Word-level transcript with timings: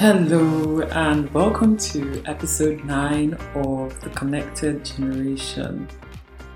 Hello, 0.00 0.80
and 0.80 1.30
welcome 1.34 1.76
to 1.76 2.22
episode 2.24 2.82
9 2.86 3.34
of 3.54 4.00
The 4.00 4.08
Connected 4.08 4.82
Generation. 4.82 5.86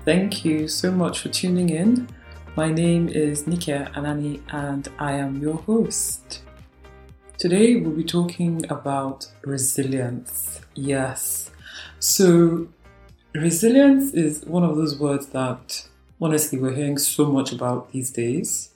Thank 0.03 0.43
you 0.43 0.67
so 0.67 0.91
much 0.91 1.19
for 1.19 1.29
tuning 1.29 1.69
in. 1.69 2.09
My 2.55 2.71
name 2.71 3.07
is 3.07 3.45
Nike 3.45 3.71
Anani, 3.71 4.41
and 4.51 4.87
I 4.97 5.11
am 5.11 5.39
your 5.39 5.57
host. 5.57 6.41
Today, 7.37 7.75
we'll 7.75 7.95
be 7.95 8.03
talking 8.03 8.65
about 8.67 9.27
resilience. 9.43 10.61
Yes. 10.73 11.51
So, 11.99 12.69
resilience 13.35 14.11
is 14.15 14.43
one 14.45 14.63
of 14.63 14.75
those 14.75 14.97
words 14.97 15.27
that 15.27 15.87
honestly 16.19 16.57
we're 16.57 16.73
hearing 16.73 16.97
so 16.97 17.31
much 17.31 17.51
about 17.51 17.91
these 17.91 18.09
days. 18.09 18.71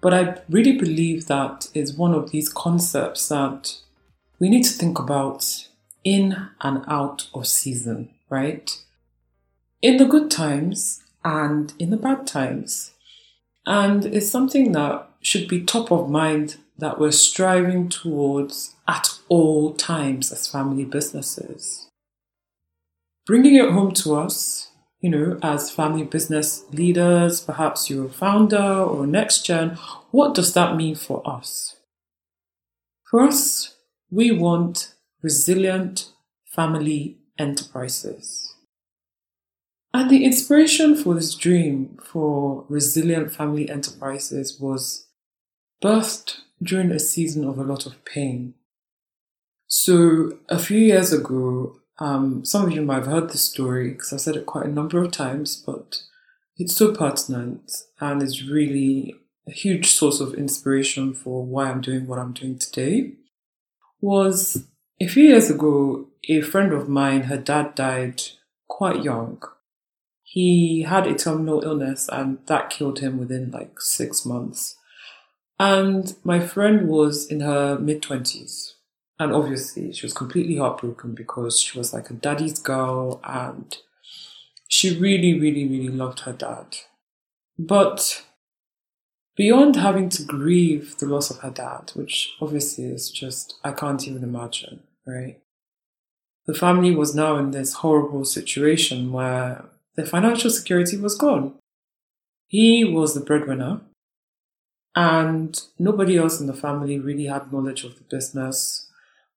But 0.00 0.12
I 0.12 0.40
really 0.50 0.76
believe 0.76 1.28
that 1.28 1.68
is 1.74 1.94
one 1.94 2.12
of 2.12 2.32
these 2.32 2.48
concepts 2.48 3.28
that 3.28 3.78
we 4.38 4.48
need 4.48 4.64
to 4.64 4.72
think 4.72 4.98
about 4.98 5.68
in 6.04 6.48
and 6.60 6.84
out 6.86 7.28
of 7.34 7.46
season, 7.46 8.10
right? 8.28 8.70
In 9.80 9.96
the 9.96 10.04
good 10.04 10.30
times 10.30 11.02
and 11.24 11.72
in 11.78 11.90
the 11.90 11.96
bad 11.96 12.26
times. 12.26 12.92
And 13.66 14.04
it's 14.04 14.30
something 14.30 14.72
that 14.72 15.08
should 15.22 15.48
be 15.48 15.62
top 15.62 15.90
of 15.90 16.10
mind 16.10 16.56
that 16.76 16.98
we're 16.98 17.12
striving 17.12 17.88
towards 17.88 18.74
at 18.86 19.18
all 19.28 19.72
times 19.74 20.32
as 20.32 20.46
family 20.46 20.84
businesses. 20.84 21.88
Bringing 23.26 23.54
it 23.54 23.70
home 23.70 23.92
to 23.92 24.16
us, 24.16 24.70
you 25.00 25.08
know, 25.08 25.38
as 25.42 25.70
family 25.70 26.02
business 26.02 26.64
leaders, 26.72 27.40
perhaps 27.40 27.88
you're 27.88 28.06
a 28.06 28.10
founder 28.10 28.56
or 28.56 29.06
next 29.06 29.46
gen, 29.46 29.78
what 30.10 30.34
does 30.34 30.52
that 30.54 30.76
mean 30.76 30.94
for 30.94 31.22
us? 31.28 31.76
For 33.10 33.20
us, 33.20 33.73
we 34.14 34.30
want 34.30 34.94
resilient 35.22 36.12
family 36.46 37.18
enterprises. 37.36 38.54
And 39.92 40.08
the 40.08 40.24
inspiration 40.24 40.94
for 40.96 41.14
this 41.14 41.34
dream 41.34 41.98
for 42.02 42.64
resilient 42.68 43.32
family 43.32 43.68
enterprises 43.68 44.60
was 44.60 45.08
birthed 45.82 46.38
during 46.62 46.92
a 46.92 47.00
season 47.00 47.44
of 47.44 47.58
a 47.58 47.64
lot 47.64 47.86
of 47.86 48.04
pain. 48.04 48.54
So, 49.66 50.38
a 50.48 50.58
few 50.58 50.78
years 50.78 51.12
ago, 51.12 51.80
um, 51.98 52.44
some 52.44 52.64
of 52.64 52.70
you 52.70 52.82
might 52.82 53.04
have 53.04 53.06
heard 53.06 53.30
the 53.30 53.38
story 53.38 53.90
because 53.90 54.12
I've 54.12 54.20
said 54.20 54.36
it 54.36 54.46
quite 54.46 54.66
a 54.66 54.72
number 54.72 55.02
of 55.02 55.10
times, 55.10 55.56
but 55.56 56.02
it's 56.56 56.76
so 56.76 56.94
pertinent 56.94 57.72
and 58.00 58.22
is 58.22 58.48
really 58.48 59.16
a 59.48 59.52
huge 59.52 59.90
source 59.90 60.20
of 60.20 60.34
inspiration 60.34 61.14
for 61.14 61.44
why 61.44 61.68
I'm 61.68 61.80
doing 61.80 62.06
what 62.06 62.20
I'm 62.20 62.32
doing 62.32 62.58
today 62.58 63.14
was 64.04 64.66
a 65.00 65.06
few 65.06 65.24
years 65.24 65.48
ago, 65.48 66.08
a 66.28 66.42
friend 66.42 66.74
of 66.74 66.90
mine, 66.90 67.22
her 67.22 67.38
dad 67.38 67.74
died 67.74 68.22
quite 68.68 69.02
young. 69.02 69.42
He 70.22 70.82
had 70.82 71.06
a 71.06 71.14
terminal 71.14 71.62
illness 71.64 72.08
and 72.12 72.38
that 72.46 72.68
killed 72.68 72.98
him 72.98 73.18
within 73.18 73.50
like 73.50 73.80
six 73.80 74.26
months. 74.26 74.76
And 75.58 76.14
my 76.22 76.38
friend 76.38 76.86
was 76.86 77.26
in 77.26 77.40
her 77.40 77.78
mid 77.78 78.02
20s. 78.02 78.72
And 79.18 79.32
obviously, 79.32 79.92
she 79.92 80.04
was 80.04 80.12
completely 80.12 80.56
heartbroken 80.56 81.14
because 81.14 81.58
she 81.60 81.78
was 81.78 81.94
like 81.94 82.10
a 82.10 82.14
daddy's 82.14 82.58
girl 82.58 83.20
and 83.24 83.74
she 84.68 84.98
really, 84.98 85.38
really, 85.38 85.66
really 85.66 85.88
loved 85.88 86.20
her 86.20 86.32
dad. 86.32 86.76
But 87.58 88.24
beyond 89.36 89.76
having 89.76 90.08
to 90.08 90.22
grieve 90.22 90.96
the 90.98 91.06
loss 91.06 91.30
of 91.30 91.38
her 91.38 91.50
dad, 91.50 91.92
which 91.94 92.34
obviously 92.40 92.84
is 92.84 93.10
just, 93.10 93.54
I 93.64 93.72
can't 93.72 94.06
even 94.06 94.22
imagine, 94.22 94.82
right? 95.06 95.40
The 96.46 96.54
family 96.54 96.94
was 96.94 97.14
now 97.14 97.36
in 97.38 97.50
this 97.50 97.74
horrible 97.74 98.24
situation 98.24 99.12
where 99.12 99.64
their 99.96 100.06
financial 100.06 100.50
security 100.50 100.96
was 100.96 101.16
gone. 101.16 101.54
He 102.46 102.84
was 102.84 103.14
the 103.14 103.20
breadwinner, 103.20 103.80
and 104.94 105.60
nobody 105.78 106.16
else 106.16 106.40
in 106.40 106.46
the 106.46 106.54
family 106.54 106.98
really 106.98 107.26
had 107.26 107.52
knowledge 107.52 107.82
of 107.84 107.96
the 107.96 108.04
business, 108.04 108.88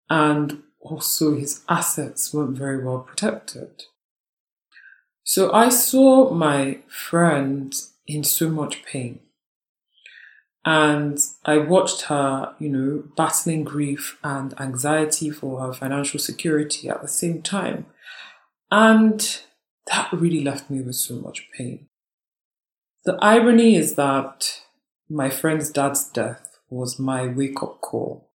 and 0.09 0.61
also 0.79 1.35
his 1.35 1.63
assets 1.67 2.33
weren't 2.33 2.57
very 2.57 2.83
well 2.83 2.99
protected. 2.99 3.83
So 5.23 5.51
I 5.51 5.69
saw 5.69 6.31
my 6.31 6.79
friend 6.87 7.73
in 8.05 8.23
so 8.23 8.49
much 8.49 8.85
pain 8.85 9.19
and 10.67 11.17
I 11.45 11.59
watched 11.59 12.01
her, 12.03 12.53
you 12.59 12.67
know, 12.67 13.03
battling 13.15 13.63
grief 13.63 14.17
and 14.21 14.53
anxiety 14.59 15.29
for 15.29 15.61
her 15.61 15.71
financial 15.71 16.19
security 16.19 16.89
at 16.89 17.01
the 17.01 17.07
same 17.07 17.41
time. 17.41 17.85
And 18.69 19.39
that 19.85 20.11
really 20.11 20.43
left 20.43 20.69
me 20.69 20.81
with 20.81 20.97
so 20.97 21.15
much 21.15 21.47
pain. 21.57 21.87
The 23.05 23.17
irony 23.21 23.77
is 23.77 23.95
that 23.95 24.59
my 25.09 25.29
friend's 25.29 25.69
dad's 25.69 26.09
death 26.09 26.59
was 26.69 26.99
my 26.99 27.27
wake 27.27 27.63
up 27.63 27.79
call. 27.79 28.29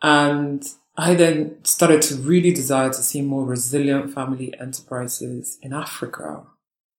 And 0.00 0.66
I 0.96 1.12
then 1.12 1.62
started 1.62 2.00
to 2.02 2.14
really 2.14 2.54
desire 2.54 2.88
to 2.88 3.02
see 3.02 3.20
more 3.20 3.44
resilient 3.44 4.14
family 4.14 4.54
enterprises 4.58 5.58
in 5.60 5.74
Africa, 5.74 6.42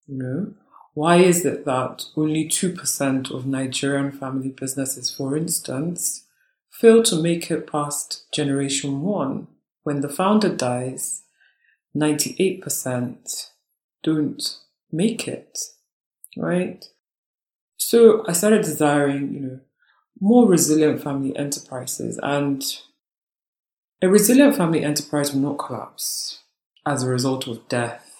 you 0.06 0.18
know, 0.18 0.54
why 0.94 1.16
is 1.16 1.44
it 1.44 1.64
that 1.64 2.04
only 2.16 2.46
2% 2.46 3.30
of 3.30 3.46
Nigerian 3.46 4.12
family 4.12 4.50
businesses, 4.50 5.10
for 5.10 5.36
instance, 5.36 6.24
fail 6.70 7.02
to 7.04 7.20
make 7.20 7.50
it 7.50 7.70
past 7.70 8.30
generation 8.32 9.02
one? 9.02 9.46
When 9.84 10.00
the 10.00 10.08
founder 10.08 10.54
dies, 10.54 11.22
98% 11.96 13.48
don't 14.02 14.58
make 14.90 15.26
it, 15.26 15.58
right? 16.36 16.84
So 17.76 18.24
I 18.28 18.32
started 18.32 18.62
desiring, 18.62 19.34
you 19.34 19.40
know, 19.40 19.60
more 20.20 20.46
resilient 20.46 21.02
family 21.02 21.36
enterprises 21.36 22.20
and 22.22 22.62
a 24.02 24.08
resilient 24.08 24.56
family 24.56 24.84
enterprise 24.84 25.32
will 25.32 25.40
not 25.40 25.58
collapse 25.58 26.40
as 26.84 27.02
a 27.02 27.08
result 27.08 27.46
of 27.46 27.66
death 27.68 28.11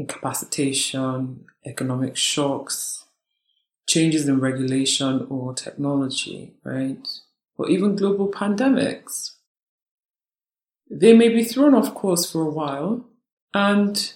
incapacitation, 0.00 1.44
economic 1.66 2.16
shocks, 2.16 3.04
changes 3.86 4.26
in 4.28 4.40
regulation 4.40 5.26
or 5.28 5.54
technology, 5.54 6.54
right? 6.64 7.06
Or 7.56 7.68
even 7.68 7.96
global 7.96 8.30
pandemics. 8.30 9.32
They 10.90 11.12
may 11.12 11.28
be 11.28 11.44
thrown 11.44 11.74
off 11.74 11.94
course 11.94 12.30
for 12.30 12.42
a 12.42 12.50
while, 12.50 13.04
and 13.52 14.12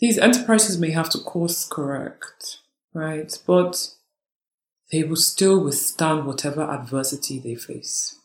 these 0.00 0.18
enterprises 0.18 0.78
may 0.78 0.90
have 0.90 1.10
to 1.10 1.18
course 1.18 1.66
correct, 1.68 2.58
right? 2.92 3.36
But 3.46 3.90
they 4.92 5.02
will 5.02 5.16
still 5.16 5.62
withstand 5.62 6.26
whatever 6.26 6.62
adversity 6.62 7.38
they 7.38 7.56
face. 7.56 8.18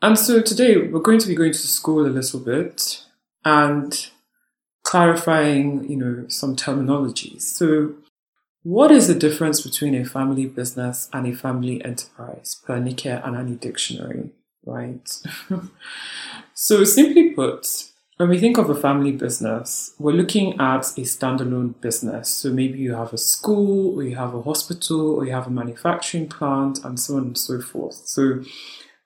And 0.00 0.16
so 0.16 0.40
today 0.40 0.76
we're 0.76 1.00
going 1.00 1.18
to 1.18 1.26
be 1.26 1.34
going 1.34 1.52
to 1.52 1.58
school 1.58 2.06
a 2.06 2.16
little 2.18 2.38
bit 2.38 3.04
and 3.44 4.10
clarifying, 4.88 5.86
you 5.86 5.96
know, 5.96 6.24
some 6.28 6.56
terminologies. 6.56 7.42
So, 7.42 7.92
what 8.62 8.90
is 8.90 9.06
the 9.06 9.14
difference 9.14 9.60
between 9.60 9.94
a 9.94 10.04
family 10.04 10.46
business 10.46 11.10
and 11.12 11.26
a 11.26 11.36
family 11.36 11.84
enterprise 11.84 12.60
per 12.64 12.78
Nike 12.78 13.10
Anani 13.10 13.60
dictionary, 13.60 14.30
right? 14.64 15.06
so, 16.54 16.84
simply 16.84 17.32
put, 17.32 17.66
when 18.16 18.30
we 18.30 18.38
think 18.38 18.56
of 18.56 18.70
a 18.70 18.74
family 18.74 19.12
business, 19.12 19.94
we're 19.98 20.12
looking 20.22 20.58
at 20.58 20.84
a 20.96 21.02
standalone 21.02 21.78
business. 21.82 22.30
So 22.30 22.50
maybe 22.50 22.78
you 22.78 22.94
have 22.94 23.12
a 23.12 23.18
school, 23.18 23.94
or 23.94 24.02
you 24.02 24.16
have 24.16 24.34
a 24.34 24.40
hospital, 24.40 25.16
or 25.16 25.26
you 25.26 25.32
have 25.32 25.46
a 25.46 25.50
manufacturing 25.50 26.30
plant, 26.30 26.82
and 26.82 26.98
so 26.98 27.18
on 27.18 27.24
and 27.24 27.38
so 27.38 27.60
forth. 27.60 28.00
So 28.06 28.42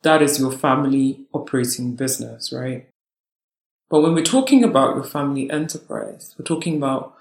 that 0.02 0.22
is 0.22 0.38
your 0.38 0.52
family 0.52 1.26
operating 1.34 1.96
business, 1.96 2.52
right? 2.52 2.86
But 3.92 4.00
when 4.00 4.14
we're 4.14 4.24
talking 4.24 4.64
about 4.64 4.94
your 4.94 5.04
family 5.04 5.50
enterprise, 5.50 6.34
we're 6.38 6.46
talking 6.46 6.78
about 6.78 7.14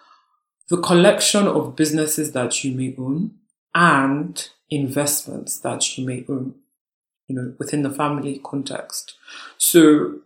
the 0.69 0.77
collection 0.77 1.45
of 1.45 1.75
businesses 1.75 2.31
that 2.31 2.63
you 2.63 2.73
may 2.73 2.95
own 2.97 3.31
and 3.75 4.47
investments 4.69 5.59
that 5.59 5.97
you 5.97 6.07
may 6.07 6.23
own, 6.29 6.55
you 7.27 7.35
know, 7.35 7.55
within 7.59 7.81
the 7.81 7.89
family 7.89 8.39
context. 8.41 9.15
So 9.57 10.19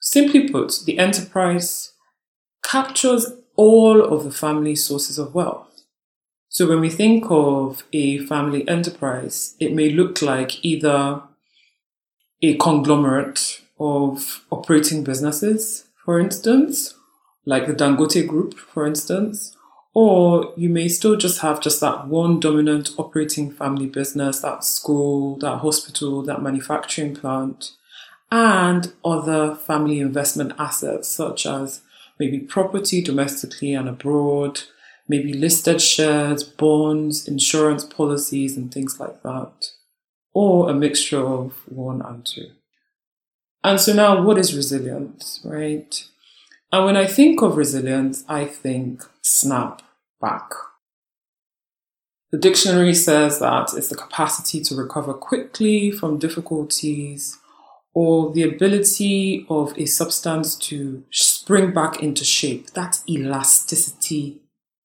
simply 0.00 0.48
put, 0.48 0.80
the 0.84 0.98
enterprise 0.98 1.92
captures 2.64 3.26
all 3.54 4.02
of 4.02 4.24
the 4.24 4.32
family 4.32 4.74
sources 4.74 5.16
of 5.16 5.32
wealth. 5.32 5.84
So 6.48 6.66
when 6.68 6.80
we 6.80 6.90
think 6.90 7.26
of 7.30 7.84
a 7.92 8.18
family 8.26 8.66
enterprise, 8.66 9.54
it 9.60 9.72
may 9.72 9.90
look 9.90 10.22
like 10.22 10.64
either 10.64 11.22
a 12.42 12.56
conglomerate 12.56 13.60
of 13.78 14.44
operating 14.50 15.04
businesses, 15.04 15.88
for 16.04 16.18
instance, 16.18 16.94
like 17.44 17.66
the 17.66 17.72
Dangote 17.72 18.26
Group, 18.26 18.54
for 18.54 18.86
instance, 18.86 19.56
or 19.94 20.52
you 20.56 20.68
may 20.68 20.88
still 20.88 21.16
just 21.16 21.40
have 21.40 21.60
just 21.60 21.80
that 21.80 22.06
one 22.06 22.38
dominant 22.38 22.90
operating 22.98 23.50
family 23.50 23.86
business, 23.86 24.40
that 24.40 24.64
school, 24.64 25.36
that 25.38 25.58
hospital, 25.58 26.22
that 26.22 26.42
manufacturing 26.42 27.14
plant, 27.14 27.72
and 28.30 28.92
other 29.04 29.54
family 29.54 30.00
investment 30.00 30.52
assets 30.58 31.08
such 31.08 31.46
as 31.46 31.80
maybe 32.18 32.38
property 32.38 33.02
domestically 33.02 33.72
and 33.74 33.88
abroad, 33.88 34.60
maybe 35.08 35.32
listed 35.32 35.80
shares, 35.80 36.44
bonds, 36.44 37.26
insurance 37.26 37.84
policies, 37.84 38.56
and 38.56 38.72
things 38.72 39.00
like 39.00 39.22
that, 39.22 39.70
or 40.34 40.68
a 40.68 40.74
mixture 40.74 41.26
of 41.26 41.54
one 41.66 42.02
and 42.02 42.26
two. 42.26 42.50
And 43.64 43.80
so 43.80 43.92
now, 43.92 44.22
what 44.22 44.38
is 44.38 44.54
resilience, 44.54 45.40
right? 45.44 46.04
And 46.72 46.84
when 46.84 46.96
I 46.96 47.06
think 47.06 47.42
of 47.42 47.56
resilience, 47.56 48.24
I 48.28 48.44
think 48.44 49.02
snap 49.22 49.82
back. 50.20 50.50
The 52.30 52.38
dictionary 52.38 52.94
says 52.94 53.38
that 53.38 53.72
it's 53.74 53.88
the 53.88 53.96
capacity 53.96 54.60
to 54.64 54.74
recover 54.74 55.14
quickly 55.14 55.90
from 55.90 56.18
difficulties 56.18 57.38
or 57.94 58.32
the 58.32 58.42
ability 58.42 59.46
of 59.48 59.76
a 59.78 59.86
substance 59.86 60.54
to 60.56 61.04
spring 61.10 61.72
back 61.72 62.02
into 62.02 62.24
shape. 62.24 62.70
That 62.72 63.00
elasticity 63.08 64.42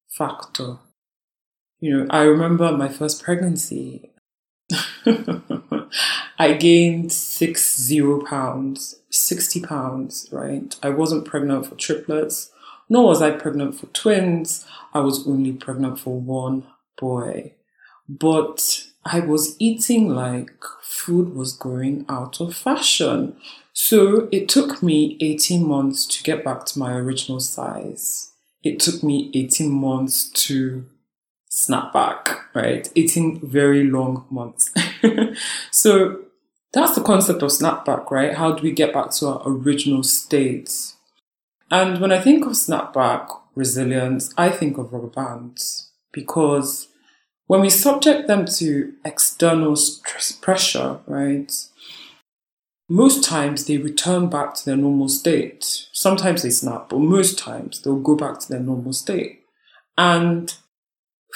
factor. 0.09 0.77
You 1.81 1.97
know, 1.97 2.07
I 2.09 2.21
remember 2.21 2.71
my 2.71 2.87
first 2.87 3.21
pregnancy. 3.21 4.12
I 6.39 6.53
gained 6.53 7.11
six 7.11 7.79
zero 7.79 8.23
pounds, 8.25 8.99
60 9.09 9.61
pounds, 9.61 10.27
right? 10.31 10.75
I 10.81 10.89
wasn't 10.89 11.25
pregnant 11.25 11.65
for 11.65 11.75
triplets, 11.75 12.51
nor 12.89 13.05
was 13.05 13.21
I 13.21 13.31
pregnant 13.31 13.75
for 13.75 13.87
twins. 13.87 14.65
I 14.93 14.99
was 14.99 15.27
only 15.27 15.53
pregnant 15.53 15.99
for 15.99 16.19
one 16.19 16.63
boy. 16.99 17.53
But 18.07 18.85
I 19.05 19.19
was 19.19 19.55
eating 19.59 20.09
like 20.09 20.51
food 20.81 21.35
was 21.35 21.53
going 21.53 22.05
out 22.09 22.39
of 22.39 22.55
fashion. 22.55 23.35
So 23.73 24.27
it 24.31 24.47
took 24.47 24.83
me 24.83 25.17
18 25.19 25.65
months 25.67 26.05
to 26.07 26.23
get 26.23 26.43
back 26.43 26.65
to 26.67 26.79
my 26.79 26.93
original 26.93 27.39
size. 27.39 28.31
It 28.63 28.79
took 28.79 29.03
me 29.03 29.31
18 29.33 29.71
months 29.71 30.29
to 30.45 30.85
snap 31.55 31.93
back, 31.93 32.47
right? 32.55 32.91
18 32.95 33.47
very 33.47 33.83
long 33.83 34.25
months. 34.31 34.73
so 35.71 36.21
that's 36.73 36.95
the 36.95 37.03
concept 37.03 37.43
of 37.43 37.51
snapback, 37.51 38.09
right? 38.09 38.33
How 38.33 38.53
do 38.53 38.63
we 38.63 38.71
get 38.71 38.91
back 38.91 39.11
to 39.11 39.27
our 39.27 39.43
original 39.45 40.01
state? 40.01 40.93
And 41.69 42.01
when 42.01 42.11
I 42.11 42.19
think 42.19 42.43
of 42.47 42.53
snapback 42.53 43.29
resilience, 43.53 44.33
I 44.35 44.49
think 44.49 44.79
of 44.79 44.91
rubber 44.91 45.05
bands 45.05 45.91
because 46.11 46.87
when 47.45 47.61
we 47.61 47.69
subject 47.69 48.27
them 48.27 48.47
to 48.57 48.93
external 49.05 49.75
stress 49.75 50.31
pressure, 50.31 51.01
right, 51.05 51.53
most 52.89 53.23
times 53.23 53.65
they 53.65 53.77
return 53.77 54.27
back 54.27 54.55
to 54.55 54.65
their 54.65 54.75
normal 54.75 55.07
state. 55.07 55.87
Sometimes 55.91 56.41
they 56.41 56.49
snap, 56.49 56.89
but 56.89 56.97
most 56.97 57.37
times 57.37 57.79
they'll 57.81 57.99
go 57.99 58.15
back 58.15 58.39
to 58.39 58.49
their 58.49 58.59
normal 58.59 58.93
state. 58.93 59.41
And 59.95 60.51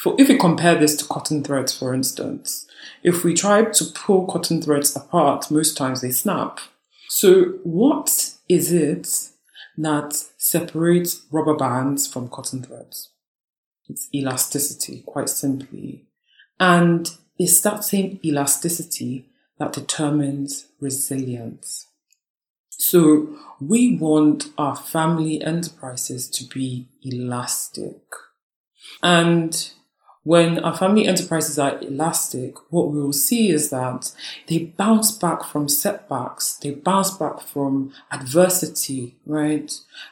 for, 0.01 0.15
if 0.17 0.29
we 0.29 0.37
compare 0.37 0.75
this 0.75 0.95
to 0.97 1.05
cotton 1.05 1.43
threads, 1.43 1.77
for 1.77 1.93
instance, 1.93 2.67
if 3.03 3.23
we 3.23 3.33
try 3.33 3.63
to 3.63 3.85
pull 3.85 4.27
cotton 4.27 4.61
threads 4.61 4.95
apart, 4.95 5.49
most 5.51 5.77
times 5.77 6.01
they 6.01 6.11
snap. 6.11 6.59
So, 7.09 7.59
what 7.63 8.33
is 8.49 8.71
it 8.71 9.29
that 9.77 10.13
separates 10.37 11.21
rubber 11.31 11.55
bands 11.55 12.05
from 12.05 12.29
cotton 12.29 12.63
threads? 12.63 13.09
It's 13.89 14.09
elasticity, 14.13 15.03
quite 15.05 15.29
simply. 15.29 16.05
And 16.59 17.09
it's 17.37 17.61
that 17.61 17.83
same 17.83 18.19
elasticity 18.23 19.29
that 19.59 19.73
determines 19.73 20.67
resilience. 20.79 21.87
So 22.69 23.35
we 23.59 23.97
want 23.97 24.51
our 24.57 24.75
family 24.75 25.41
enterprises 25.41 26.29
to 26.31 26.45
be 26.45 26.87
elastic. 27.03 28.01
And 29.01 29.71
when 30.27 30.59
our 30.59 30.75
family 30.75 31.07
enterprises 31.07 31.57
are 31.57 31.79
elastic, 31.79 32.57
what 32.69 32.91
we 32.91 32.99
will 32.99 33.13
see 33.13 33.49
is 33.49 33.69
that 33.69 34.11
they 34.47 34.59
bounce 34.59 35.09
back 35.09 35.41
from 35.41 35.69
setbacks, 35.69 36.55
they 36.55 36.71
bounce 36.71 37.11
back 37.11 37.39
from 37.39 37.93
adversity, 38.11 39.15
right? 39.25 39.71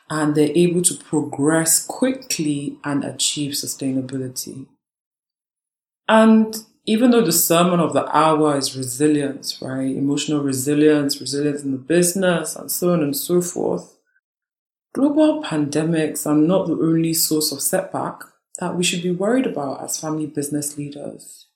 And 0.09 0.33
they're 0.33 0.55
able 0.55 0.83
to 0.83 0.95
progress 0.95 1.85
quickly 1.85 2.77
and 2.85 3.03
achieve 3.03 3.55
sustainability. 3.55 4.67
And 6.07 6.55
even 6.85 7.11
though 7.11 7.25
the 7.25 7.33
sermon 7.33 7.81
of 7.81 7.91
the 7.91 8.05
hour 8.15 8.55
is 8.55 8.77
resilience, 8.77 9.61
right? 9.61 9.93
Emotional 9.97 10.41
resilience, 10.41 11.19
resilience 11.19 11.61
in 11.61 11.73
the 11.73 11.77
business, 11.77 12.55
and 12.55 12.71
so 12.71 12.93
on 12.93 13.03
and 13.03 13.17
so 13.17 13.41
forth, 13.41 13.97
global 14.93 15.43
pandemics 15.43 16.25
are 16.25 16.35
not 16.35 16.67
the 16.67 16.73
only 16.73 17.13
source 17.13 17.51
of 17.51 17.59
setback 17.59 18.21
that 18.59 18.75
we 18.75 18.83
should 18.83 19.03
be 19.03 19.11
worried 19.11 19.45
about 19.45 19.83
as 19.83 19.99
family 19.99 20.25
business 20.25 20.77
leaders. 20.77 21.47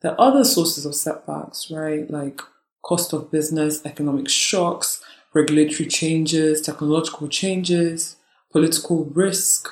There 0.00 0.12
are 0.12 0.28
other 0.28 0.44
sources 0.44 0.86
of 0.86 0.94
setbacks, 0.94 1.70
right? 1.70 2.08
Like 2.10 2.40
cost 2.82 3.12
of 3.12 3.30
business, 3.30 3.84
economic 3.84 4.28
shocks, 4.28 5.02
regulatory 5.34 5.88
changes, 5.88 6.60
technological 6.60 7.28
changes, 7.28 8.16
political 8.50 9.04
risk, 9.06 9.68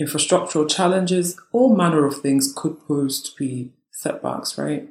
infrastructural 0.00 0.68
challenges, 0.68 1.40
all 1.52 1.74
manner 1.74 2.06
of 2.06 2.20
things 2.20 2.52
could 2.54 2.78
pose 2.86 3.22
to 3.22 3.30
be 3.36 3.72
setbacks, 3.90 4.58
right? 4.58 4.88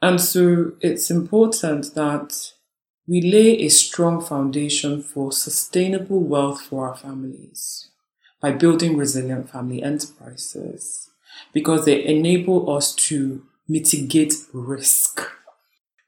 And 0.00 0.20
so 0.20 0.72
it's 0.80 1.10
important 1.10 1.94
that 1.94 2.52
we 3.06 3.20
lay 3.20 3.58
a 3.58 3.68
strong 3.68 4.20
foundation 4.20 5.02
for 5.02 5.32
sustainable 5.32 6.20
wealth 6.20 6.60
for 6.60 6.88
our 6.88 6.94
families 6.94 7.87
by 8.40 8.52
building 8.52 8.96
resilient 8.96 9.50
family 9.50 9.82
enterprises 9.82 11.10
because 11.52 11.84
they 11.84 12.04
enable 12.04 12.70
us 12.70 12.94
to 12.94 13.44
mitigate 13.68 14.34
risk 14.52 15.20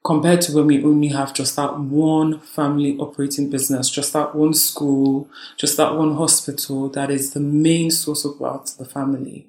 compared 0.03 0.41
to 0.41 0.53
when 0.53 0.65
we 0.65 0.83
only 0.83 1.09
have 1.09 1.33
just 1.33 1.55
that 1.55 1.79
one 1.79 2.39
family 2.39 2.97
operating 2.97 3.49
business, 3.49 3.89
just 3.89 4.13
that 4.13 4.33
one 4.33 4.53
school, 4.53 5.29
just 5.57 5.77
that 5.77 5.95
one 5.95 6.15
hospital 6.15 6.89
that 6.89 7.11
is 7.11 7.33
the 7.33 7.39
main 7.39 7.91
source 7.91 8.25
of 8.25 8.39
wealth 8.39 8.65
to 8.65 8.83
the 8.83 8.89
family. 8.89 9.47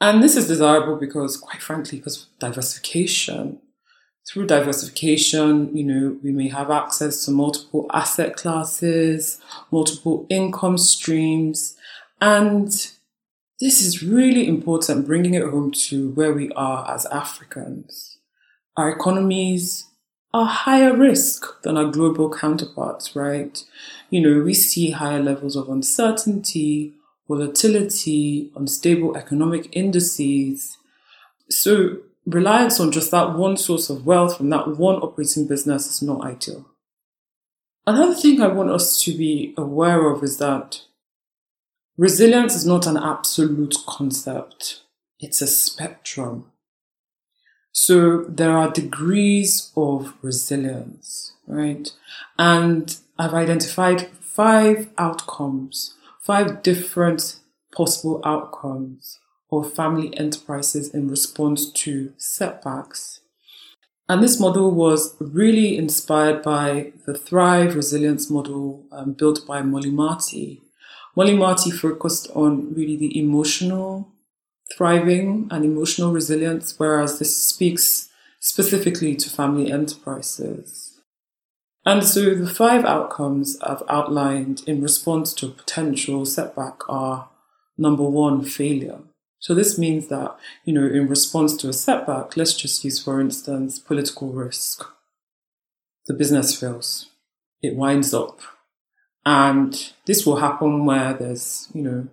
And 0.00 0.22
this 0.22 0.36
is 0.36 0.48
desirable 0.48 0.96
because, 0.96 1.38
quite 1.38 1.62
frankly, 1.62 1.98
because 1.98 2.26
diversification. 2.38 3.58
Through 4.26 4.46
diversification, 4.46 5.76
you 5.76 5.84
know, 5.84 6.18
we 6.22 6.32
may 6.32 6.48
have 6.48 6.70
access 6.70 7.24
to 7.24 7.30
multiple 7.30 7.86
asset 7.92 8.36
classes, 8.36 9.38
multiple 9.70 10.26
income 10.30 10.78
streams, 10.78 11.76
and 12.20 12.68
this 13.60 13.82
is 13.82 14.02
really 14.02 14.48
important, 14.48 15.06
bringing 15.06 15.34
it 15.34 15.42
home 15.42 15.70
to 15.72 16.10
where 16.10 16.32
we 16.32 16.50
are 16.52 16.90
as 16.92 17.06
Africans 17.06 18.14
our 18.76 18.90
economies 18.90 19.86
are 20.32 20.46
higher 20.46 20.96
risk 20.96 21.62
than 21.62 21.76
our 21.76 21.90
global 21.90 22.28
counterparts, 22.28 23.14
right? 23.14 23.62
You 24.10 24.20
know, 24.20 24.44
we 24.44 24.54
see 24.54 24.90
higher 24.90 25.22
levels 25.22 25.54
of 25.54 25.68
uncertainty, 25.68 26.94
volatility, 27.28 28.50
unstable 28.56 29.16
economic 29.16 29.68
indices. 29.76 30.76
So, 31.48 31.98
reliance 32.26 32.80
on 32.80 32.92
just 32.92 33.10
that 33.10 33.34
one 33.34 33.56
source 33.56 33.90
of 33.90 34.06
wealth 34.06 34.36
from 34.36 34.50
that 34.50 34.76
one 34.76 34.96
operating 34.96 35.46
business 35.46 35.86
is 35.86 36.02
not 36.02 36.24
ideal. 36.24 36.66
Another 37.86 38.14
thing 38.14 38.40
I 38.40 38.48
want 38.48 38.70
us 38.70 39.02
to 39.02 39.16
be 39.16 39.52
aware 39.56 40.08
of 40.10 40.22
is 40.22 40.38
that 40.38 40.80
resilience 41.98 42.54
is 42.54 42.66
not 42.66 42.86
an 42.86 42.96
absolute 42.96 43.76
concept, 43.86 44.82
it's 45.20 45.42
a 45.42 45.46
spectrum. 45.46 46.50
So 47.72 48.24
there 48.24 48.56
are 48.56 48.70
degrees 48.70 49.72
of 49.76 50.14
resilience, 50.22 51.32
right? 51.46 51.90
And 52.38 52.96
I've 53.18 53.34
identified 53.34 54.08
five 54.20 54.88
outcomes, 54.96 55.94
five 56.20 56.62
different 56.62 57.40
possible 57.74 58.22
outcomes 58.24 59.18
of 59.58 59.74
family 59.74 60.16
enterprises 60.16 60.92
in 60.94 61.08
response 61.08 61.70
to 61.72 62.12
setbacks. 62.16 63.20
And 64.08 64.22
this 64.22 64.38
model 64.38 64.70
was 64.70 65.16
really 65.18 65.78
inspired 65.78 66.42
by 66.42 66.92
the 67.06 67.14
Thrive 67.14 67.74
Resilience 67.74 68.28
model 68.28 68.84
um, 68.92 69.12
built 69.12 69.46
by 69.46 69.62
Mollie 69.62 69.90
Marti. 69.90 70.60
Mollie 71.16 71.36
Marti 71.36 71.70
focused 71.70 72.28
on 72.34 72.74
really 72.74 72.96
the 72.96 73.18
emotional, 73.18 74.08
thriving 74.76 75.48
and 75.50 75.64
emotional 75.64 76.12
resilience, 76.12 76.74
whereas 76.76 77.18
this 77.18 77.34
speaks 77.42 78.10
specifically 78.40 79.14
to 79.16 79.30
family 79.30 79.72
enterprises. 79.72 81.00
And 81.86 82.04
so 82.04 82.34
the 82.34 82.46
five 82.46 82.84
outcomes 82.84 83.58
I've 83.60 83.82
outlined 83.88 84.62
in 84.66 84.82
response 84.82 85.32
to 85.34 85.46
a 85.46 85.50
potential 85.50 86.24
setback 86.26 86.80
are 86.88 87.30
number 87.76 88.04
one, 88.04 88.42
failure. 88.44 89.00
So 89.44 89.54
this 89.54 89.76
means 89.76 90.08
that, 90.08 90.38
you 90.64 90.72
know, 90.72 90.86
in 90.86 91.06
response 91.06 91.54
to 91.58 91.68
a 91.68 91.74
setback, 91.74 92.34
let's 92.34 92.54
just 92.54 92.82
use, 92.82 92.98
for 93.04 93.20
instance, 93.20 93.78
political 93.78 94.32
risk. 94.32 94.86
the 96.06 96.14
business 96.14 96.58
fails. 96.58 97.10
It 97.60 97.76
winds 97.76 98.14
up. 98.14 98.40
And 99.26 99.92
this 100.06 100.24
will 100.24 100.36
happen 100.36 100.86
where 100.86 101.12
there's, 101.12 101.68
you 101.74 101.82
know, 101.82 102.08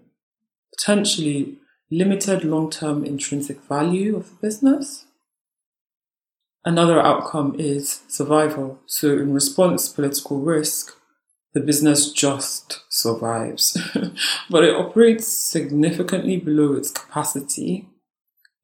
potentially 0.78 1.58
limited 1.90 2.44
long 2.44 2.70
term 2.70 3.06
intrinsic 3.06 3.62
value 3.64 4.18
of 4.18 4.30
the 4.30 4.36
business. 4.48 5.06
Another 6.66 7.00
outcome 7.02 7.56
is 7.58 8.02
survival. 8.10 8.82
So, 8.88 9.14
in 9.14 9.34
response 9.34 9.88
political 9.88 10.42
risk, 10.42 10.98
the 11.54 11.60
business 11.60 12.12
just 12.12 12.82
survives, 12.90 13.78
but 14.50 14.64
it 14.64 14.76
operates 14.76 15.28
significantly 15.28 16.38
below 16.38 16.74
its 16.74 16.92
capacity. 16.92 17.88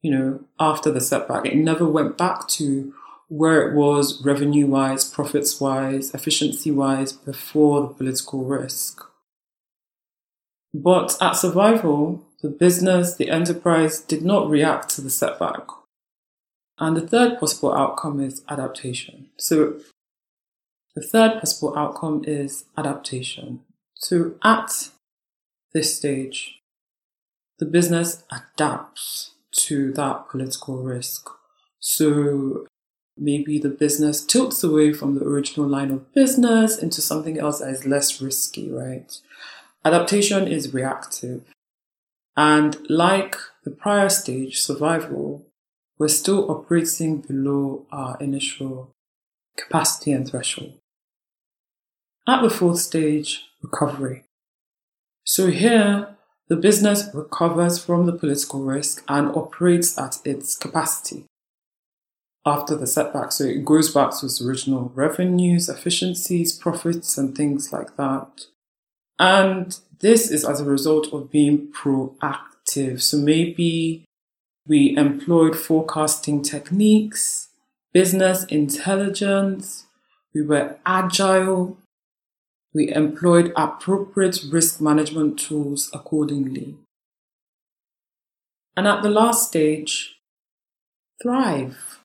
You 0.00 0.10
know, 0.12 0.44
after 0.60 0.90
the 0.90 1.00
setback, 1.00 1.44
it 1.44 1.56
never 1.56 1.86
went 1.86 2.16
back 2.16 2.48
to 2.48 2.94
where 3.28 3.68
it 3.68 3.74
was 3.74 4.24
revenue 4.24 4.66
wise, 4.66 5.04
profits 5.04 5.60
wise, 5.60 6.14
efficiency 6.14 6.70
wise 6.70 7.12
before 7.12 7.82
the 7.82 7.94
political 7.94 8.44
risk. 8.44 9.02
But 10.72 11.16
at 11.20 11.32
survival, 11.32 12.24
the 12.42 12.48
business, 12.48 13.16
the 13.16 13.30
enterprise 13.30 14.00
did 14.00 14.24
not 14.24 14.48
react 14.48 14.90
to 14.90 15.00
the 15.00 15.10
setback. 15.10 15.66
And 16.78 16.96
the 16.96 17.06
third 17.06 17.38
possible 17.40 17.74
outcome 17.74 18.20
is 18.20 18.42
adaptation. 18.48 19.30
So 19.38 19.80
the 20.94 21.02
third 21.02 21.40
possible 21.40 21.76
outcome 21.76 22.24
is 22.26 22.64
adaptation. 22.76 23.60
So 23.94 24.34
at 24.42 24.90
this 25.72 25.96
stage, 25.96 26.60
the 27.58 27.66
business 27.66 28.24
adapts 28.30 29.32
to 29.52 29.92
that 29.92 30.28
political 30.28 30.82
risk. 30.82 31.28
So 31.80 32.66
maybe 33.16 33.58
the 33.58 33.68
business 33.68 34.24
tilts 34.24 34.62
away 34.62 34.92
from 34.92 35.14
the 35.14 35.24
original 35.24 35.68
line 35.68 35.90
of 35.90 36.12
business 36.14 36.78
into 36.78 37.00
something 37.00 37.38
else 37.38 37.58
that 37.58 37.70
is 37.70 37.86
less 37.86 38.20
risky, 38.20 38.70
right? 38.70 39.18
Adaptation 39.84 40.46
is 40.46 40.72
reactive. 40.72 41.42
And 42.36 42.78
like 42.88 43.36
the 43.64 43.70
prior 43.70 44.08
stage, 44.08 44.60
survival, 44.60 45.46
we're 45.98 46.08
still 46.08 46.48
operating 46.50 47.20
below 47.22 47.86
our 47.90 48.16
initial 48.20 48.94
capacity 49.58 50.12
and 50.12 50.28
threshold. 50.28 50.74
At 52.26 52.42
the 52.42 52.50
fourth 52.50 52.78
stage, 52.78 53.44
recovery. 53.62 54.24
So 55.24 55.48
here, 55.48 56.16
the 56.48 56.56
business 56.56 57.08
recovers 57.12 57.82
from 57.82 58.06
the 58.06 58.12
political 58.12 58.60
risk 58.60 59.04
and 59.08 59.28
operates 59.36 59.98
at 59.98 60.18
its 60.24 60.56
capacity 60.56 61.24
after 62.46 62.74
the 62.74 62.86
setback. 62.86 63.32
So 63.32 63.44
it 63.44 63.64
goes 63.64 63.92
back 63.92 64.10
to 64.18 64.26
its 64.26 64.40
original 64.40 64.90
revenues, 64.94 65.68
efficiencies, 65.68 66.52
profits, 66.52 67.18
and 67.18 67.36
things 67.36 67.72
like 67.72 67.96
that. 67.96 68.46
And 69.18 69.78
this 70.00 70.30
is 70.30 70.44
as 70.44 70.60
a 70.60 70.64
result 70.64 71.12
of 71.12 71.30
being 71.30 71.68
proactive. 71.72 73.02
So 73.02 73.18
maybe 73.18 74.04
we 74.66 74.96
employed 74.96 75.56
forecasting 75.56 76.42
techniques, 76.42 77.47
business 77.92 78.44
intelligence, 78.44 79.86
we 80.34 80.42
were 80.42 80.76
agile, 80.84 81.78
we 82.74 82.92
employed 82.92 83.52
appropriate 83.56 84.44
risk 84.50 84.80
management 84.80 85.38
tools 85.38 85.90
accordingly. 85.92 86.76
And 88.76 88.86
at 88.86 89.02
the 89.02 89.10
last 89.10 89.48
stage, 89.48 90.16
thrive. 91.20 92.04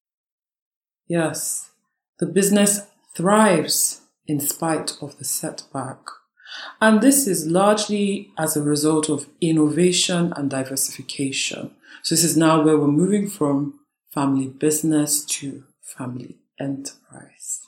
Yes, 1.07 1.69
the 2.19 2.25
business 2.25 2.87
thrives 3.15 4.01
in 4.25 4.39
spite 4.39 4.93
of 5.01 5.17
the 5.17 5.25
setback. 5.25 5.99
And 6.81 7.01
this 7.01 7.27
is 7.27 7.47
largely 7.47 8.31
as 8.37 8.55
a 8.55 8.63
result 8.63 9.09
of 9.09 9.27
innovation 9.41 10.33
and 10.35 10.49
diversification. 10.49 11.71
So 12.03 12.15
this 12.15 12.23
is 12.23 12.37
now 12.37 12.63
where 12.63 12.77
we're 12.77 12.87
moving 12.87 13.27
from 13.27 13.79
family 14.11 14.47
business 14.47 15.25
to 15.25 15.63
family 15.97 16.37
enterprise. 16.59 17.61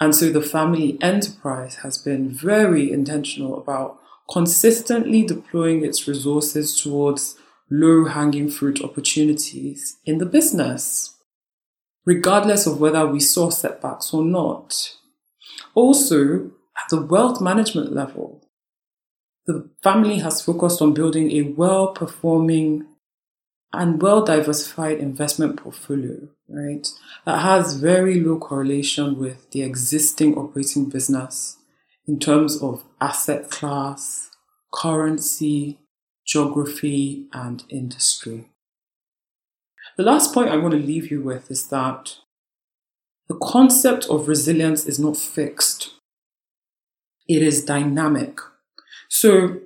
And 0.00 0.14
so 0.14 0.30
the 0.30 0.42
family 0.42 0.98
enterprise 1.00 1.76
has 1.76 1.98
been 1.98 2.30
very 2.30 2.90
intentional 2.92 3.58
about 3.58 3.98
consistently 4.30 5.24
deploying 5.24 5.84
its 5.84 6.06
resources 6.06 6.80
towards 6.80 7.36
low 7.70 8.06
hanging 8.06 8.50
fruit 8.50 8.82
opportunities 8.82 9.96
in 10.04 10.18
the 10.18 10.26
business, 10.26 11.14
regardless 12.04 12.66
of 12.66 12.80
whether 12.80 13.06
we 13.06 13.20
saw 13.20 13.50
setbacks 13.50 14.12
or 14.12 14.22
not. 14.22 14.94
Also, 15.74 16.50
at 16.76 16.88
the 16.90 17.00
wealth 17.00 17.40
management 17.40 17.92
level, 17.92 18.44
the 19.46 19.68
family 19.82 20.18
has 20.18 20.42
focused 20.42 20.82
on 20.82 20.92
building 20.92 21.30
a 21.32 21.42
well 21.42 21.88
performing 21.88 22.86
and 23.72 24.00
well 24.00 24.24
diversified 24.24 24.98
investment 24.98 25.56
portfolio, 25.56 26.28
right? 26.48 26.86
That 27.26 27.40
has 27.40 27.74
very 27.74 28.20
low 28.20 28.38
correlation 28.38 29.18
with 29.18 29.50
the 29.50 29.62
existing 29.62 30.36
operating 30.36 30.88
business 30.88 31.58
in 32.06 32.18
terms 32.18 32.62
of 32.62 32.84
asset 33.00 33.50
class, 33.50 34.30
currency, 34.72 35.78
geography, 36.26 37.26
and 37.32 37.64
industry. 37.68 38.50
The 39.96 40.04
last 40.04 40.32
point 40.32 40.48
I 40.48 40.56
want 40.56 40.72
to 40.72 40.80
leave 40.80 41.10
you 41.10 41.20
with 41.20 41.50
is 41.50 41.68
that 41.68 42.16
the 43.28 43.36
concept 43.36 44.06
of 44.06 44.28
resilience 44.28 44.86
is 44.86 44.98
not 44.98 45.16
fixed. 45.16 45.90
It 47.28 47.42
is 47.42 47.64
dynamic. 47.64 48.38
So 49.10 49.60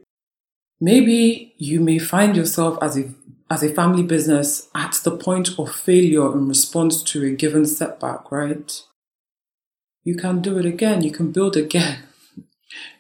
maybe 0.81 1.55
you 1.59 1.81
may 1.81 1.99
find 1.99 2.37
yourself 2.37 2.77
as 2.83 2.99
a 2.99 3.11
as 3.53 3.63
a 3.63 3.75
family 3.75 4.03
business 4.03 4.71
at 4.75 4.99
the 5.05 5.11
point 5.11 5.59
of 5.59 5.71
failure 5.71 6.33
in 6.33 6.49
response 6.49 7.03
to 7.03 7.23
a 7.23 7.31
given 7.31 7.67
setback, 7.67 8.33
right? 8.33 8.83
You 10.05 10.17
can 10.17 10.41
do 10.41 10.59
it 10.59 10.65
again. 10.65 11.03
You 11.03 11.13
can 11.13 11.33
build 11.33 11.57
again. 11.57 11.99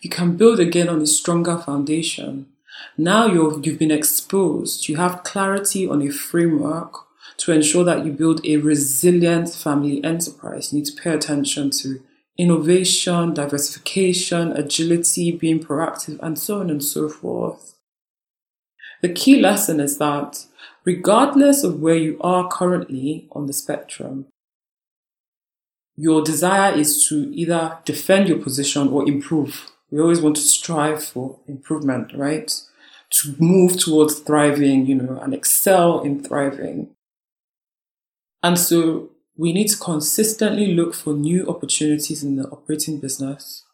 You 0.02 0.10
can 0.10 0.36
build 0.36 0.60
again 0.60 0.90
on 0.90 1.00
a 1.00 1.06
stronger 1.06 1.56
foundation. 1.56 2.48
Now 2.98 3.24
you've, 3.24 3.64
you've 3.64 3.78
been 3.78 3.90
exposed. 3.90 4.86
You 4.86 4.96
have 4.96 5.22
clarity 5.24 5.88
on 5.88 6.02
a 6.02 6.10
framework 6.10 6.92
to 7.38 7.52
ensure 7.52 7.82
that 7.84 8.04
you 8.04 8.12
build 8.12 8.44
a 8.44 8.58
resilient 8.58 9.48
family 9.48 10.04
enterprise. 10.04 10.70
You 10.70 10.80
need 10.80 10.88
to 10.88 11.02
pay 11.02 11.14
attention 11.14 11.70
to 11.80 12.02
innovation, 12.36 13.32
diversification, 13.32 14.52
agility, 14.52 15.32
being 15.32 15.60
proactive, 15.60 16.18
and 16.20 16.38
so 16.38 16.60
on 16.60 16.68
and 16.68 16.84
so 16.84 17.08
forth. 17.08 17.72
The 19.02 19.12
key 19.12 19.40
lesson 19.40 19.80
is 19.80 19.98
that 19.98 20.46
regardless 20.84 21.64
of 21.64 21.80
where 21.80 21.96
you 21.96 22.18
are 22.20 22.48
currently 22.48 23.26
on 23.32 23.46
the 23.46 23.52
spectrum, 23.52 24.26
your 25.96 26.22
desire 26.22 26.72
is 26.72 27.06
to 27.08 27.30
either 27.34 27.78
defend 27.84 28.28
your 28.28 28.38
position 28.38 28.88
or 28.88 29.06
improve. 29.06 29.70
We 29.90 30.00
always 30.00 30.20
want 30.20 30.36
to 30.36 30.42
strive 30.42 31.04
for 31.04 31.38
improvement, 31.46 32.12
right? 32.14 32.50
To 33.10 33.34
move 33.38 33.78
towards 33.78 34.20
thriving, 34.20 34.86
you 34.86 34.94
know, 34.94 35.18
and 35.20 35.34
excel 35.34 36.00
in 36.00 36.22
thriving. 36.22 36.90
And 38.42 38.58
so 38.58 39.10
we 39.36 39.52
need 39.52 39.68
to 39.68 39.76
consistently 39.76 40.74
look 40.74 40.94
for 40.94 41.12
new 41.12 41.46
opportunities 41.46 42.22
in 42.22 42.36
the 42.36 42.48
operating 42.48 43.00
business, 43.00 43.64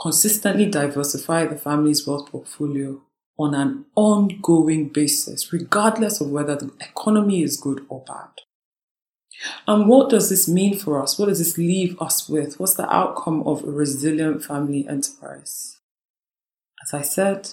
consistently 0.00 0.66
diversify 0.66 1.44
the 1.44 1.56
family's 1.56 2.06
wealth 2.06 2.30
portfolio, 2.30 3.02
on 3.38 3.54
an 3.54 3.84
ongoing 3.94 4.88
basis, 4.88 5.52
regardless 5.52 6.20
of 6.20 6.30
whether 6.30 6.56
the 6.56 6.72
economy 6.80 7.42
is 7.42 7.56
good 7.56 7.84
or 7.88 8.02
bad. 8.06 8.30
And 9.66 9.88
what 9.88 10.08
does 10.08 10.30
this 10.30 10.48
mean 10.48 10.78
for 10.78 11.02
us? 11.02 11.18
What 11.18 11.26
does 11.26 11.38
this 11.38 11.58
leave 11.58 12.00
us 12.00 12.28
with? 12.28 12.58
What's 12.58 12.74
the 12.74 12.90
outcome 12.92 13.42
of 13.42 13.62
a 13.64 13.70
resilient 13.70 14.42
family 14.42 14.86
enterprise? 14.88 15.78
As 16.82 16.94
I 16.94 17.02
said, 17.02 17.50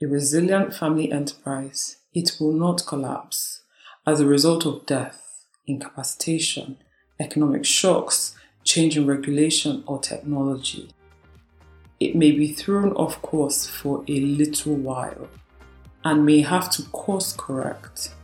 a 0.00 0.06
resilient 0.06 0.74
family 0.74 1.10
enterprise, 1.10 1.96
it 2.14 2.36
will 2.38 2.52
not 2.52 2.86
collapse 2.86 3.62
as 4.06 4.20
a 4.20 4.26
result 4.26 4.64
of 4.64 4.86
death, 4.86 5.44
incapacitation, 5.66 6.78
economic 7.18 7.64
shocks, 7.64 8.36
change 8.62 8.96
in 8.96 9.06
regulation, 9.06 9.82
or 9.86 9.98
technology 9.98 10.90
it 12.00 12.14
may 12.14 12.30
be 12.30 12.52
thrown 12.52 12.92
off 12.92 13.20
course 13.22 13.66
for 13.66 14.04
a 14.06 14.20
little 14.20 14.74
while 14.74 15.28
and 16.04 16.24
may 16.24 16.40
have 16.40 16.70
to 16.70 16.82
course 16.84 17.34
correct, 17.36 18.14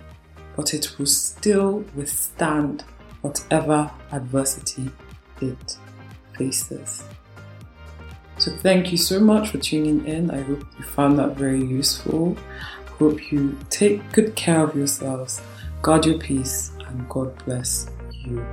but 0.57 0.73
it 0.73 0.97
will 0.99 1.07
still 1.07 1.85
withstand 1.95 2.85
whatever 3.23 3.90
adversity 4.12 4.90
it 5.40 5.76
faces. 6.37 7.04
So, 8.38 8.50
thank 8.50 8.90
you 8.90 8.99
so 8.99 9.21
much 9.21 9.50
for 9.50 9.59
tuning 9.59 10.07
in. 10.07 10.31
I 10.31 10.43
hope 10.43 10.64
you 10.78 10.85
found 10.85 11.19
that 11.19 11.37
very 11.37 11.64
useful. 11.64 12.37
Hope 12.99 13.33
you 13.33 13.57
take 13.71 14.12
good 14.12 14.35
care 14.37 14.62
of 14.62 14.76
yourselves, 14.76 15.40
guard 15.83 16.07
your 16.07 16.19
peace, 16.19 16.73
and 16.87 17.09
God 17.09 17.37
bless 17.45 17.88
you. 18.11 18.45